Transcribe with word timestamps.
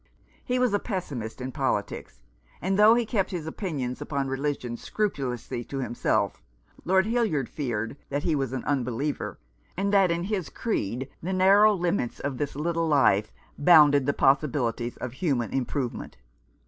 He 0.43 0.57
was 0.57 0.73
a 0.73 0.79
pessimist 0.79 1.39
in 1.39 1.51
politics— 1.51 2.23
and 2.59 2.79
though 2.79 2.95
he 2.95 3.05
kept 3.05 3.29
his 3.29 3.45
opinions 3.45 4.01
upon 4.01 4.29
religion 4.29 4.75
scrupulously 4.75 5.63
to 5.65 5.77
himself, 5.77 6.41
Lord 6.83 7.05
Hildyard 7.05 7.47
feared 7.47 7.97
that 8.09 8.23
he 8.23 8.33
was 8.35 8.51
an 8.51 8.65
unbeliever, 8.65 9.37
and 9.77 9.93
that 9.93 10.09
in 10.09 10.23
his 10.23 10.49
creed 10.49 11.07
the 11.21 11.33
narrow 11.33 11.75
limits 11.75 12.19
of 12.19 12.39
this 12.39 12.55
little 12.55 12.87
life 12.87 13.31
bounded 13.59 14.07
the 14.07 14.11
possibilities 14.13 14.97
of 14.97 15.11
human 15.11 15.51
improvement. 15.53 16.17